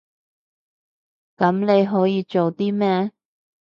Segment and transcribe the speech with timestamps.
[1.37, 3.11] 噉你可以做啲咩？